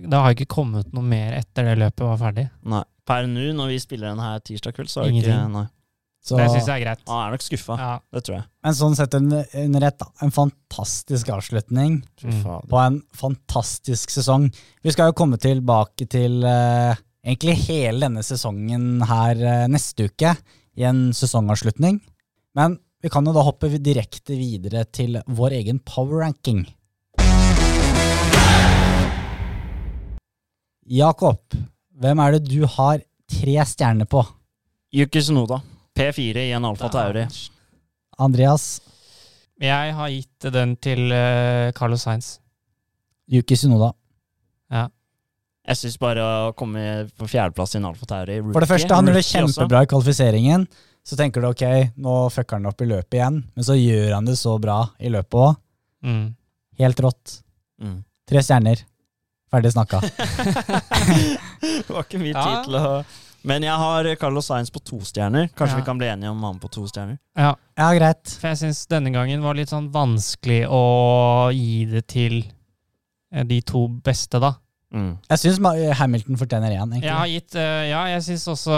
[0.09, 2.50] Det har ikke kommet noe mer etter det løpet var ferdig.
[2.64, 2.83] Nei.
[3.07, 5.53] Per nå, når vi spiller den her tirsdag kveld, så har det ikke Ingenting.
[5.53, 5.66] Nei.
[6.24, 7.00] Så, Det syns jeg er greit.
[7.07, 7.74] Han er nok skuffa.
[7.79, 7.98] Ja.
[8.14, 8.44] Det tror jeg.
[8.64, 10.07] men sånn sett under, under ett, da.
[10.22, 12.42] En fantastisk avslutning Mm.
[12.70, 14.48] på en fantastisk sesong.
[14.83, 20.35] Vi skal jo komme tilbake til uh, egentlig hele denne sesongen her uh, neste uke
[20.79, 22.00] i en sesongavslutning.
[22.55, 26.62] Men vi kan jo da hoppe direkte videre til vår egen power ranking.
[30.85, 31.57] Jakob,
[31.99, 34.23] hvem er det du har tre stjerner på?
[34.95, 35.59] Yuki Sunoda.
[35.99, 37.27] P4 i en Alfa Tauri.
[38.19, 38.81] Andreas,
[39.59, 42.38] Jeg har gitt den til uh, Carlos Sainz.
[43.31, 43.93] Yuki Sunoda.
[44.71, 44.88] Ja.
[45.64, 49.09] Jeg syns bare å komme på fjerdeplass i en Alfa Tauri For det første, han
[49.09, 50.67] gjorde det kjempebra i kvalifiseringen.
[51.05, 51.62] Så tenker du ok,
[52.01, 55.11] nå fucker han opp i løpet igjen, men så gjør han det så bra i
[55.12, 55.57] løpet òg.
[56.05, 56.25] Mm.
[56.81, 57.35] Helt rått.
[57.83, 57.99] Mm.
[58.29, 58.81] Tre stjerner.
[59.53, 60.01] Ferdig snakka.
[61.61, 62.45] det var ikke mye Ja.
[62.49, 63.05] tid til å
[63.45, 65.51] Men jeg har Carlos Sainz på to stjerner.
[65.53, 65.81] Kanskje Ja.
[65.83, 67.19] vi kan bli enige om han på to stjerner?
[67.37, 68.27] Ja, Ja, greit.
[68.40, 72.45] for jeg syns denne gangen var litt sånn vanskelig å gi det til
[73.33, 74.55] eh, de to beste, da.
[74.94, 75.14] Mm.
[75.26, 75.59] Jeg syns
[75.98, 77.09] Hamilton fortjener én, egentlig.
[77.09, 78.76] Jeg har gitt uh, Ja, jeg syns også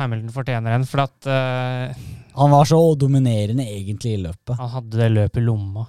[0.00, 2.08] Hamilton fortjener en, for at uh,
[2.40, 4.56] Han var så dominerende egentlig i løpet.
[4.58, 5.86] han hadde det løpet i lomma.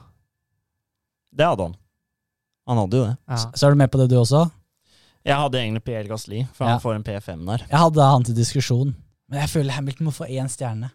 [1.33, 1.75] Det hadde han.
[2.67, 3.17] Han hadde jo det.
[3.31, 3.41] Ja.
[3.55, 4.45] Så er du med på det, du også?
[5.27, 6.75] Jeg hadde egentlig Pierre Gasli, for Ja.
[6.75, 7.65] han får en P5 der.
[7.67, 8.95] Jeg hadde han til diskusjon,
[9.27, 10.91] men jeg føler Hamilton må få én stjerne.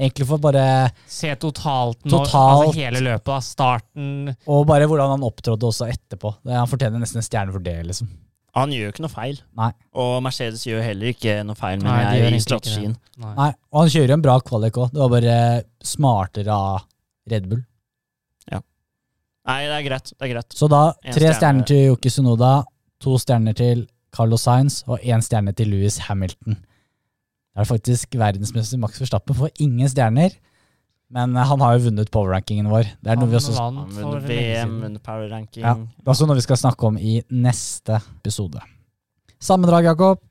[0.00, 2.34] Egentlig for bare Se totalt nå, Totalt.
[2.66, 3.28] altså hele løpet.
[3.28, 6.32] av Starten Og bare hvordan han opptrådde også etterpå.
[6.48, 8.08] Han fortjener nesten en stjerne for det, liksom.
[8.56, 9.38] Han gjør jo ikke noe feil.
[9.56, 9.70] Nei.
[9.96, 12.96] Og Mercedes gjør heller ikke noe feil, Nei, mener gjør jeg, i ikke strategien.
[13.16, 13.34] Nei.
[13.36, 14.90] Nei, Og han kjører en bra kvalik òg.
[14.92, 15.36] Det var bare
[15.84, 16.82] smartere av
[17.32, 17.62] Red Bull.
[19.42, 20.10] Nei, det er greit.
[20.14, 20.54] Det er greit.
[20.54, 21.34] Så da En tre stjerne.
[21.34, 22.50] stjerner til Yoki Sunoda,
[23.02, 26.60] to stjerner til Carlos Sainz og én stjerne til Louis Hamilton.
[27.52, 30.32] Det er faktisk verdensmester Max Verstappen får ingen stjerner,
[31.12, 32.88] men han har jo vunnet powerrankingen vår.
[33.04, 35.66] Det er noe vi også, vant Han for vunnet VM, under vunnet Power Ranking.
[35.66, 35.74] Ja.
[35.76, 38.62] det er også noe vi skal snakke om i neste episode.
[39.42, 40.22] Sammendrag, Jakob.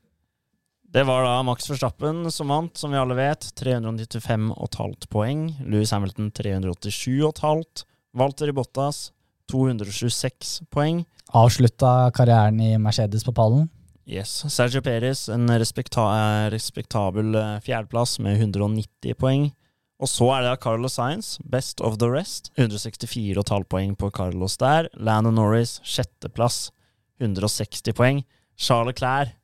[0.92, 3.46] Det var da Max Verstappen som vant, som vi alle vet.
[3.56, 5.46] 395,5 poeng.
[5.64, 7.86] Louis Hamilton 387,5.
[8.18, 9.06] Walter Ibotas,
[9.48, 11.04] 226 poeng.
[11.32, 13.70] Avslutta karrieren i Mercedes på pallen.
[14.08, 14.30] Yes.
[14.50, 16.04] Sergio Perez en respekta
[16.50, 19.50] respektabel eh, fjerdeplass med 190 poeng.
[20.02, 22.50] Og så er det Carlos Sainz, best of the rest.
[22.58, 24.88] 164,5 poeng på Carlos der.
[24.98, 26.72] Landon Norris, sjetteplass,
[27.22, 28.24] 160 poeng.
[28.58, 29.36] Charles Leclerc,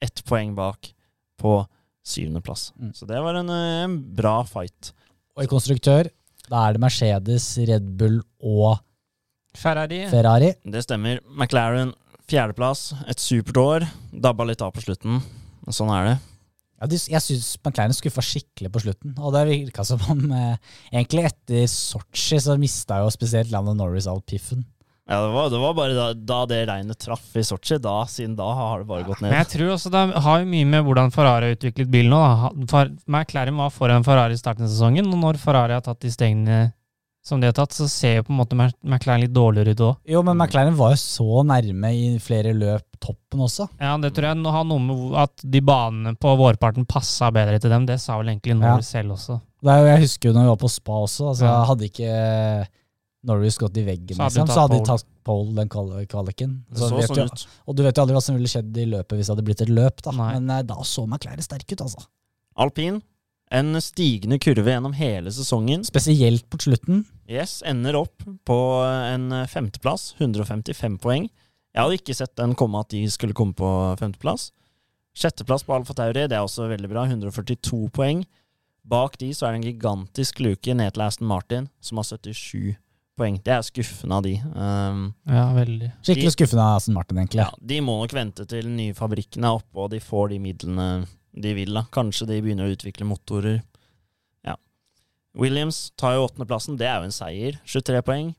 [0.00, 0.94] ett poeng bak
[1.40, 1.58] på
[2.06, 2.70] syvendeplass.
[2.80, 2.94] Mm.
[2.96, 4.94] Så det var en, eh, en bra fight.
[5.36, 6.08] Og i konstruktør,
[6.48, 8.78] da er det Mercedes, Red Bull og
[9.56, 10.06] Ferrari.
[10.08, 10.52] Ferrari.
[10.64, 11.20] Det stemmer.
[11.28, 11.92] McLaren,
[12.30, 12.90] fjerdeplass.
[13.10, 13.86] Et supert år.
[14.12, 15.20] Dabba litt av på slutten.
[15.72, 16.16] Sånn er det.
[16.76, 19.14] Ja, de, jeg syns McLaren skuffa skikkelig på slutten.
[19.16, 20.58] Og det virka som om eh,
[20.92, 24.66] Egentlig etter Sotsji så mista jo spesielt Landon Norris all piffen.
[25.06, 27.78] Ja, det var, det var bare da, da det regnet traff i Sotsji.
[27.78, 29.30] Da, siden da har det bare gått ned.
[29.30, 32.64] Men jeg tror også det har jo mye med hvordan Ferrari har utviklet bilen nå.
[32.72, 36.10] For McLaren var foran Ferrari i starten av sesongen, og når Ferrari har tatt de
[36.12, 36.58] stegene
[37.26, 38.54] som de har tatt, så ser jo på en måte
[38.86, 39.96] McLaren litt dårligere ut òg.
[40.14, 43.66] Jo, men McLaren var jo så nærme i flere løp toppen også.
[43.82, 47.72] Ja, det tror jeg har noe med at de banene på vårparten passa bedre til
[47.74, 47.84] dem.
[47.90, 49.40] Det sa vel egentlig Norris selv også.
[49.66, 51.28] Det er jo, jeg husker jo når vi var på spa også.
[51.32, 51.64] Altså, Ja.
[51.66, 52.68] Hadde ikke
[53.26, 56.06] Norris gått i veggen, Så hadde liksom, de så hadde de tatt pole den kval-
[56.06, 56.52] kvaliken.
[56.72, 57.46] Så så sånn jo, ut.
[57.66, 59.62] og du vet jo aldri hva som ville skjedd i løpet hvis det hadde blitt
[59.66, 60.02] et løp.
[60.06, 60.12] da.
[60.14, 60.30] Nei.
[60.38, 62.06] Men eh, da så McLaren sterk ut, altså.
[62.56, 63.02] Alpin.
[63.50, 65.84] En stigende kurve gjennom hele sesongen.
[65.86, 67.04] Spesielt på slutten.
[67.28, 70.14] Yes, Ender opp på en femteplass.
[70.18, 71.28] 155 poeng.
[71.74, 73.68] Jeg hadde ikke sett den komme at de skulle komme på
[74.00, 74.50] femteplass.
[75.16, 77.06] Sjetteplass på Alfa Tauri, det er også veldig bra.
[77.08, 78.22] 142 poeng.
[78.86, 82.76] Bak de så er det en gigantisk luke ned til Aston Martin, som har 77
[83.18, 83.38] poeng.
[83.42, 84.34] Det er skuffende av de.
[84.54, 85.88] Um, Ja, veldig.
[86.06, 87.40] Skikkelig skuffende av Aston Martin, egentlig.
[87.42, 90.38] ja, de må nok vente til den nye fabrikken er oppe, og de får de
[90.44, 90.88] midlene
[91.36, 91.74] de vil.
[91.74, 91.82] da.
[91.92, 93.62] Kanskje de begynner å utvikle motorer.
[95.36, 96.78] Williams tar jo åttendeplassen.
[96.80, 97.58] Det er jo en seier.
[97.68, 98.30] 23 poeng.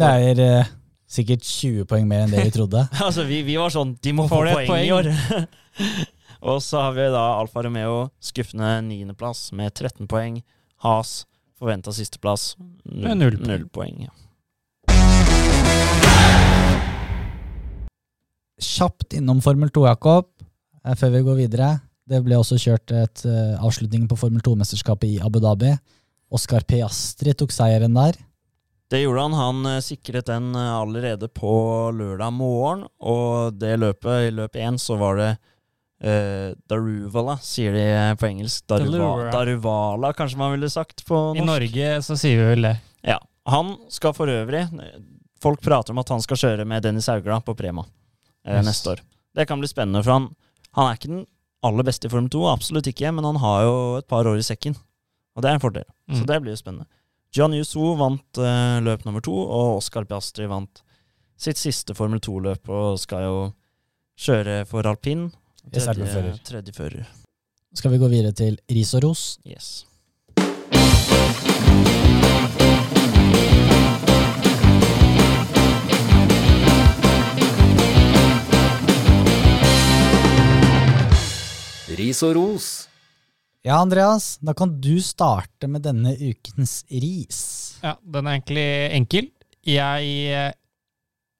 [0.00, 0.70] Det er eh,
[1.10, 2.86] sikkert 20 poeng mer enn det vi trodde.
[3.06, 4.86] Altså, vi, vi var sånn De må få poeng, poeng?
[4.86, 5.10] i år!
[6.50, 10.40] og så har vi da Alfa Romeo skuffende niendeplass med 13 poeng.
[10.86, 11.24] Has
[11.60, 12.54] forventa sisteplass.
[12.84, 13.52] Med null poeng.
[13.52, 14.02] null poeng.
[14.08, 14.16] Ja.
[18.60, 20.26] kjapt innom Formel 2, Jakob,
[20.84, 21.70] eh, før vi går videre.
[22.10, 25.76] Det ble også kjørt et uh, avslutning på Formel 2-mesterskapet i Abu Dhabi.
[26.30, 28.18] Oscar Piastri tok seieren der.
[28.90, 29.36] Det gjorde han.
[29.38, 31.52] Han eh, sikret den eh, allerede på
[31.94, 32.86] lørdag morgen.
[32.98, 35.30] Og det løpet, i løp én, så var det
[36.00, 37.82] Uh, Daruvala, sier de
[38.16, 38.62] på engelsk.
[38.72, 41.42] Daruva, Daruvala, kanskje man ville sagt på norsk.
[41.42, 42.70] I Norge så sier vi vel det.
[43.04, 43.18] Ja.
[43.52, 44.62] Han skal for øvrig
[45.44, 47.90] Folk prater om at han skal kjøre med Dennis Haugla på Prema uh,
[48.48, 48.64] Yes.
[48.64, 49.02] neste år.
[49.36, 50.30] Det kan bli spennende, for han,
[50.76, 51.22] han er ikke den
[51.68, 54.46] aller beste i Form 2, absolutt ikke, men han har jo et par år i
[54.48, 54.80] sekken.
[55.40, 55.86] Og det er en fordel.
[56.12, 56.26] Så Mm.
[56.28, 56.86] det blir jo spennende.
[57.32, 60.82] John Yusu vant uh, løp nummer to, og Oscar Piastri vant
[61.40, 63.36] sitt siste Formel 2-løp og skal jo
[64.20, 65.30] kjøre for alpin.
[65.72, 67.06] Tredje, tredje fører.
[67.72, 69.38] Skal vi gå videre til ris og ros?
[69.46, 69.86] Yes.
[81.98, 82.66] Ris og ros.
[83.66, 87.40] Ja, Andreas, da kan du starte med denne ukens ris.
[87.84, 89.28] Ja, den er egentlig enkel.
[89.68, 90.52] Jeg eh,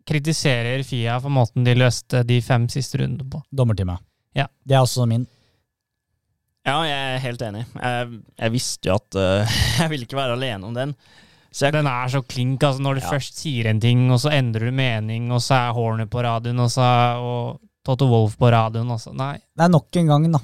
[0.09, 3.41] kritiserer Fia for måten de løste de fem siste rundene på.
[3.51, 3.97] Dommertime.
[4.37, 4.47] Ja.
[4.65, 5.25] Det er også min.
[6.69, 7.63] Ja, jeg er helt enig.
[7.73, 10.93] Jeg, jeg visste jo at uh, jeg ville ikke være alene om den.
[11.51, 13.09] Så jeg, Den er så klink, altså når du Ja.
[13.15, 16.61] først sier en ting, og så endrer du mening, og så er Horner på radioen,
[16.63, 19.15] og så er og Toto Wolff på radioen, Også.
[19.17, 19.39] Nei.
[19.57, 20.39] Det er nok en gang, da.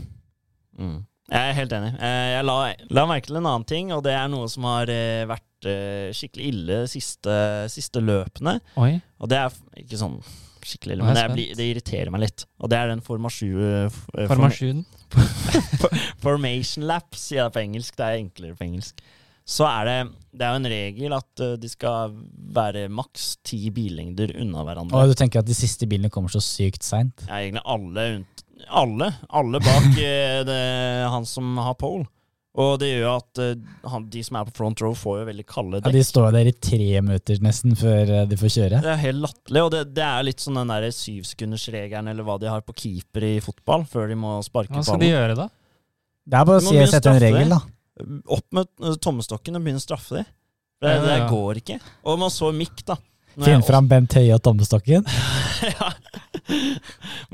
[0.81, 0.97] mm,
[1.31, 1.93] jeg er helt enig.
[1.99, 2.57] Eh, Jeg la,
[2.95, 6.09] la merke til en annen ting, og det er noe som har eh, vært eh,
[6.15, 7.37] skikkelig ille de siste,
[7.73, 8.59] siste løpene.
[8.79, 8.93] Oi.
[9.21, 10.19] Og det er ikke sånn
[10.67, 12.47] skikkelig ille, men det, det irriterer meg litt.
[12.63, 13.91] Og det er den formasjon...
[14.31, 14.81] Formasjon.
[16.25, 17.95] Formation lap, sier jeg på engelsk.
[17.99, 19.03] Det er enklere på engelsk.
[19.47, 19.97] Så er det
[20.35, 22.17] Det er jo en regel at de skal
[22.57, 24.99] være maks ti billengder unna hverandre.
[24.99, 27.23] Og du tenker at de siste bilene kommer så sykt seint?
[27.29, 29.13] Ja, egentlig alle unt- Alle.
[29.29, 30.61] Alle bak eh, det,
[31.13, 32.07] han som har pole.
[32.57, 33.57] Og det gjør at eh,
[33.93, 36.49] han, de som er på front row, får jo veldig kalde Ja, de står der
[36.49, 38.81] i tre minutter nesten før eh, de får kjøre.
[38.85, 42.39] Det er helt latterlig, og det, det er litt sånn den der syvsekundersregelen eller hva
[42.41, 44.81] de har på keeper i fotball, før de må sparke ballen.
[44.81, 45.51] Hva skal de gjøre, da?
[46.27, 47.61] Det er bare å si å sette en regel, da.
[48.37, 50.33] Opp med tommestokken og begynne å straffe dem.
[50.85, 51.29] Det, det ja.
[51.29, 51.77] går ikke.
[52.09, 52.97] Og man så Mick, da.
[53.45, 55.05] Finn fram Bent Høie og tommestokken.
[55.75, 55.91] ja.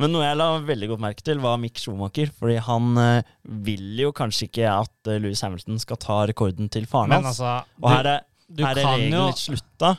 [0.01, 2.33] Men noe jeg la veldig godt merke til, var Mick Schumacher.
[2.39, 3.31] Fordi han eh,
[3.69, 7.39] vil jo kanskje ikke at uh, Louis Hamilton skal ta rekorden til faren Men hans.
[7.39, 9.93] altså, og her er, du her er kan regelen jo litt slutta.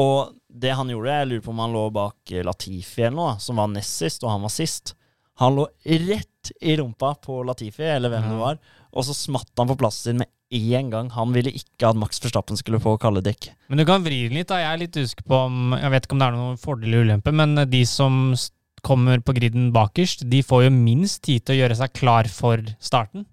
[0.00, 3.36] Og det han gjorde, jeg lurer på om han lå bak eh, Latifi eller noe,
[3.42, 4.94] som var nest sist, og han var sist.
[5.42, 5.66] Han lå
[6.06, 8.34] rett i rumpa på Latifi, eller hvem Ja.
[8.34, 8.60] det var,
[8.90, 11.10] og så smatt han på plassen sin med én gang.
[11.14, 13.50] Han ville ikke at Max Verstappen skulle få kalde dekk.
[13.68, 14.48] Men du kan vri den litt.
[14.50, 14.58] da.
[14.58, 17.04] Jeg er litt usikker på om Jeg vet ikke om det er noen fordel eller
[17.06, 18.34] ulempe, men de som
[18.82, 22.62] kommer på griden bakerst, de får jo minst tid til å gjøre seg klar for
[22.80, 23.26] starten.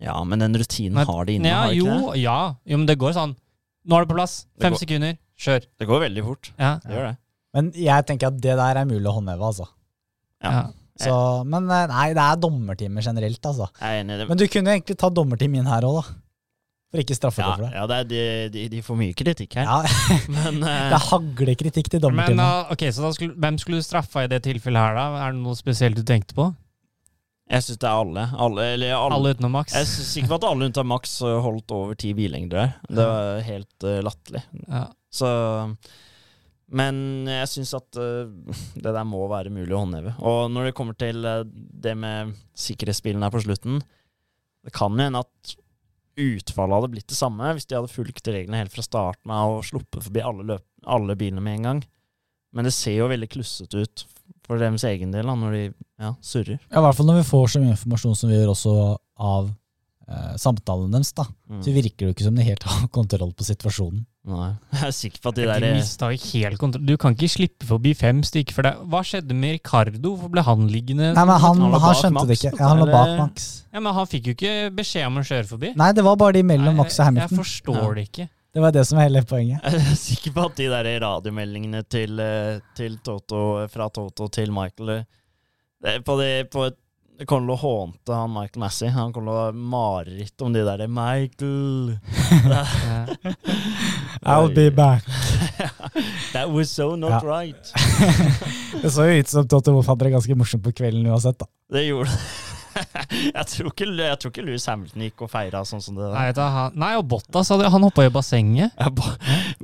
[0.00, 2.20] Ja, men den rutinen Men- har de inne, Ja, har de ikke jo, det?
[2.22, 2.54] ja.
[2.66, 3.36] jo, men det går sånn.
[3.86, 4.46] Nå er det på plass.
[4.56, 5.18] Det Fem går- sekunder.
[5.38, 5.64] Kjør.
[5.78, 6.50] Det går veldig fort.
[6.58, 6.78] Ja.
[6.84, 7.16] Det gjør det.
[7.54, 9.66] Men jeg tenker at det der er mulig å håndheve, altså.
[10.42, 10.50] Ja.
[10.50, 10.62] ja.
[10.98, 13.68] Så, men eh, nei, det er dommertimer generelt, altså.
[13.80, 14.28] Jeg er enig i det.
[14.28, 16.14] Men du kunne egentlig ta dommertime inn her òg, da.
[16.88, 17.72] For ikke straffe ja, deg for det.
[17.76, 18.22] ja det er, de,
[18.54, 19.68] de, de får mye kritikk her.
[19.68, 19.98] Ja,
[20.36, 23.84] Men uh, det hagler kritikk til Men uh, ok, så da skulle, hvem skulle du
[23.84, 25.26] straffa i det tilfellet her, da?
[25.26, 26.48] Er det noe spesielt du tenkte på?
[27.48, 28.24] jeg syns det er alle.
[28.36, 29.16] Alle, eller alle.
[29.16, 29.72] Alle utenom Max?
[29.76, 32.74] Jeg syns ikke at alle unntatt Max eh, holdt over ti billengder her.
[32.84, 34.42] Det var helt uh, latterlig.
[34.66, 34.82] Ja.
[35.08, 35.28] Så
[36.68, 36.98] Men
[37.30, 38.28] jeg syns at uh,
[38.76, 40.12] det der må være mulig å håndheve.
[40.20, 43.80] Og når det kommer til uh, det med sikkerhetsbilen her på slutten
[44.66, 45.56] Det kan jo hende at
[46.18, 49.66] utfallet hadde blitt det samme hvis de hadde fulgt reglene helt fra starten av og
[49.68, 51.82] sluppet forbi alle, alle bilene med en gang.
[52.56, 54.04] Men det ser jo veldig klussete ut
[54.48, 55.64] for deres egen del da, når de
[56.00, 56.58] ja, surrer.
[56.70, 58.74] Ja, I hvert fall når vi får så mye informasjon som vi gjør også
[59.28, 59.50] av
[60.08, 61.26] eh, samtalen deres, da.
[61.50, 61.60] Mm.
[61.64, 64.06] Så virker det jo ikke som de helt har kontroll på situasjonen.
[64.28, 64.48] Nei.
[64.74, 66.84] Jeg er sikker på at de De der mista helt kontroll.
[66.86, 68.72] Du kan ikke slippe forbi fem stykker for det.
[68.92, 70.14] Hva skjedde med Ricardo?
[70.14, 71.12] Hvorfor ble han liggende?
[71.16, 72.52] Nei, men han, Han han skjønte skjønte det ikke.
[72.58, 73.12] Ja, han lå bak?
[73.22, 73.46] Max.
[73.72, 75.70] Ja, men han fikk jo ikke beskjed om å kjøre forbi.
[75.80, 77.32] Nei, det var bare de mellom Nei, Max og Hamilton.
[77.38, 77.94] Jeg forstår Ja.
[78.00, 78.28] det ikke.
[78.58, 79.62] Det var det som var hele poenget.
[79.64, 84.50] Jeg er sikker på at de der radiomeldingene til, eh, til Toto, fra Toto til
[84.52, 85.04] Michael eh,
[85.84, 86.76] det på det, på et,
[87.18, 88.88] det kommer til å hånte han Michael Massey.
[88.94, 91.96] Han kommer til å ha mareritt om de der Michael
[94.22, 95.04] I'll be back.
[96.32, 97.20] That was so not Ja.
[97.24, 97.72] right.
[98.82, 101.46] Det så jo ut som Totte Wolff hadde det ganske morsomt på kvelden uansett, da.
[101.72, 102.12] Det gjorde
[102.78, 106.28] jeg, tror ikke, jeg tror ikke Louis Hamilton gikk og feira sånn som det Nei,
[106.28, 106.28] der.
[106.28, 108.76] vet du, nei og Bottas hadde, han hoppa i bassenget.
[108.78, 108.92] Ja,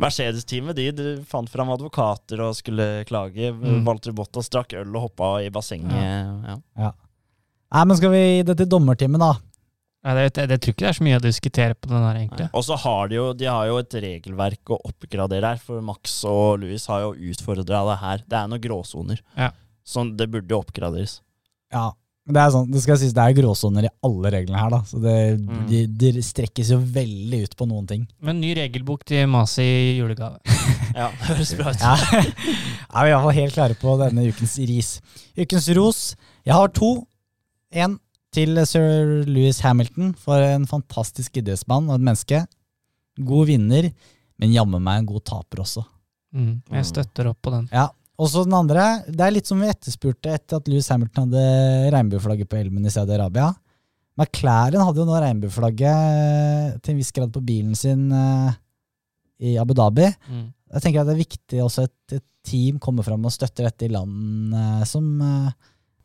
[0.02, 3.52] Mercedes-teamet de, de fant fram advokater og skulle klage.
[3.54, 3.84] Mm.
[3.86, 5.94] Walter Bottas drakk øl og hoppa i bassenget.
[5.94, 6.56] Ja.
[6.88, 6.90] Ja.
[7.74, 9.32] Nei, men skal vi gi det til dommerteamet, da?
[10.04, 12.18] Nei, det, det, det tror ikke det er så mye å diskutere på den her,
[12.20, 12.46] egentlig.
[12.54, 16.18] Og så har de jo, de har jo et regelverk å oppgradere her, for Max
[16.28, 18.24] og Louis har jo utfordra det her.
[18.28, 19.22] Det er noen gråsoner.
[19.40, 19.48] Ja.
[19.84, 21.18] Så det burde jo oppgraderes.
[21.72, 21.90] Ja.
[22.24, 24.78] Det er sånn, det skal sies, det er gråsoner i alle reglene her, da.
[24.88, 25.64] Så det, Mm.
[25.68, 28.06] de, de strekkes jo veldig ut på noen ting.
[28.24, 30.38] Men ny regelbok til Masi i julegave.
[30.94, 31.80] Ja, det høres bra ut.
[31.82, 31.96] Ja.
[32.94, 34.92] er vi iallfall helt klare på denne ukens ris.
[35.37, 36.00] Ukens ros.
[36.46, 36.92] Jeg har to.
[37.74, 37.98] En
[38.34, 42.40] til sir Louis Hamilton for en fantastisk idrettsmann og et menneske.
[43.22, 43.90] God vinner,
[44.42, 45.84] men jammen meg en god taper også.
[46.34, 47.68] Mm, jeg støtter opp på den.
[47.70, 47.88] Ja.
[48.18, 51.94] Og så den andre, det er litt som vi etterspurte etter at Louis Hamilton hadde
[51.94, 53.48] regnbueflagget på elmen i Saudi-Arabia.
[54.14, 58.54] McLaren hadde jo nå regnbueflagget til en viss grad på bilen sin eh,
[59.50, 60.06] i Abu Dhabi.
[60.30, 60.46] Mm.
[60.76, 63.88] Jeg tenker at det er viktig også at et team kommer fram og støtter dette
[63.88, 65.50] i land eh, som, eh,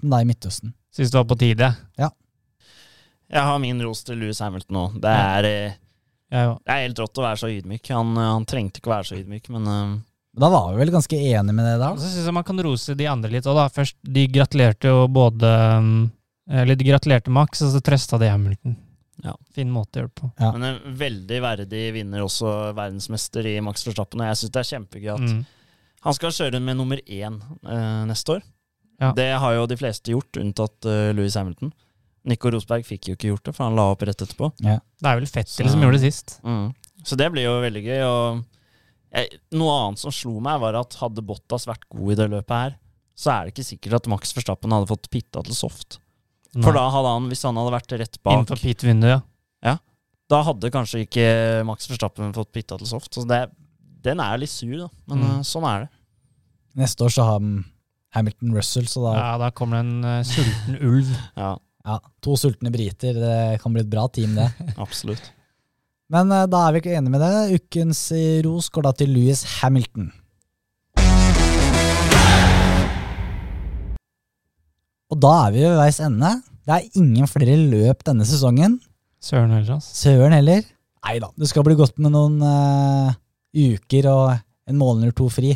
[0.09, 0.73] i Midtøsten.
[0.95, 1.69] Syns det var på tide.
[1.99, 2.09] Ja.
[3.29, 4.83] Jeg har min ros til Louis Hamilton nå.
[5.03, 5.47] Det er,
[6.33, 7.89] ja, Jeg det er helt rått å være så ydmyk.
[7.93, 9.97] Han, eh, han trengte ikke å være så ydmyk, men uh,
[10.39, 11.91] Da var vi vel ganske enige med det da?
[11.97, 13.67] Så syns jeg man kan rose de andre litt òg, da.
[13.73, 15.91] Først, de gratulerte jo både um,
[16.49, 18.77] Eller de gratulerte Max, og så trøsta de Hamilton.
[19.21, 19.33] Ja.
[19.53, 20.31] Fin måte å gjøre det på.
[20.39, 20.51] Ja.
[20.55, 24.69] Men en veldig verdig vinner også verdensmester i Max Verstappen, og jeg syns det er
[24.73, 25.41] kjempegøy at Mm.
[26.07, 27.35] han skal kjøre med nummer én
[27.67, 28.45] uh, neste år.
[28.99, 29.13] Ja.
[29.15, 31.71] Det har jo de fleste gjort, unntatt uh, Louis Hamilton.
[32.27, 34.51] Nico Rosberg fikk jo ikke gjort det, for han la opp rett etterpå.
[34.59, 36.39] Det er vel Fettel Så- som gjorde det sist.
[36.43, 36.73] Mm.
[37.07, 38.01] Så det blir jo veldig gøy.
[38.03, 38.43] Og
[39.15, 42.55] jeg, noe annet som slo meg, var at hadde Bottas vært god i det løpet
[42.57, 42.75] her,
[43.15, 45.97] så er det ikke sikkert at Max Verstappen hadde fått pitta til soft.
[46.59, 49.23] For da hadde han, hvis han hadde vært rett bak, Innenfor pit-vinduet,
[49.63, 49.77] ja.
[50.29, 51.25] da hadde kanskje ikke
[51.65, 53.13] Max Verstappen fått pitta til soft.
[53.15, 53.47] Så det,
[54.03, 54.89] den er litt sur, da.
[55.07, 55.39] Men Mm.
[55.39, 55.89] eh, sånn er det.
[56.83, 57.63] Neste år så har mm,
[58.15, 59.33] Hamilton Russell, så da ja.
[59.41, 61.09] Da kommer det en uh, sulten ulv.
[61.43, 63.17] Ja, ja, to sultne briter.
[63.17, 64.49] Det kan bli et bra team, det.
[64.83, 65.31] absolutt.
[66.09, 67.59] Men uh, da er vi ikke enige med det.
[67.59, 70.09] Ukens eh, ros går da til Louis Hamilton.
[75.09, 76.35] Og da er vi ved veis ende.
[76.65, 78.77] Det er ingen flere løp denne sesongen.
[79.21, 79.89] Søren heller, ass.
[80.03, 80.61] Søren heller.
[81.05, 83.15] Nei da, det skal bli godt med noen uh,
[83.55, 84.25] uker og
[84.69, 85.55] en måned eller to fri.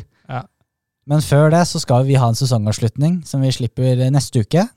[1.09, 4.67] Men før det så skal vi ha en sesongavslutning som vi slipper neste uke.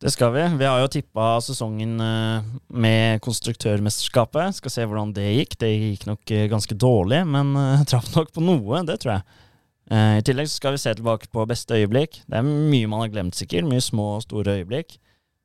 [0.00, 0.46] Det skal vi.
[0.56, 4.56] Vi har jo tippa sesongen eh, med konstruktørmesterskapet.
[4.56, 5.58] Skal se hvordan det gikk.
[5.60, 9.46] Det gikk nok eh, ganske dårlig, men uh, traff nok på noe, det tror jeg.
[9.90, 12.22] Eh, I tillegg så skal vi se tilbake på beste øyeblikk.
[12.30, 13.66] Det er mye man har glemt, sikkert.
[13.68, 14.96] Mye små og store øyeblikk.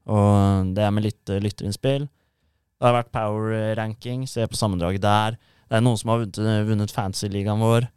[0.06, 2.06] Og det er med litt eh, lytterinnspill.
[2.06, 4.28] Det har vært power-ranking.
[4.30, 5.39] Se på sammendraget der.
[5.65, 7.89] Det er noen som har vunnet, vunnet fantasy-ligaen vår.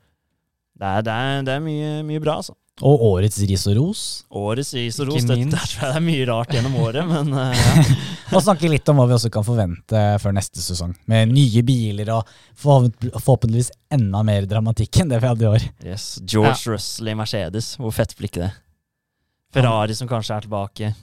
[0.79, 2.55] Det er, det er, det er mye, mye bra, altså.
[2.87, 4.03] Og årets ris og ros.
[4.31, 5.25] Årets ris og ros.
[5.27, 7.87] Det, det er mye rart gjennom året, men uh, ja.
[8.37, 10.93] Og snakke litt om hva vi også kan forvente før neste sesong.
[11.11, 15.67] Med nye biler og forhåpentligvis enda mer dramatikk enn det vi hadde i år.
[15.83, 17.73] Yes, George Russell i Mercedes.
[17.81, 18.53] Hvor fett blir ikke det?
[19.57, 20.95] Ferrari som kanskje er tilbake.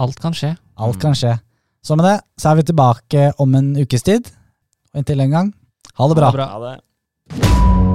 [0.00, 0.54] Alt kan skje.
[0.80, 1.36] Alt kan skje.
[1.84, 4.32] Så med det så er vi tilbake om en ukes tid.
[4.96, 5.52] Og inntil den gang,
[6.00, 6.32] ha det bra.
[6.32, 6.52] Ha det bra.
[6.56, 7.90] Ha det.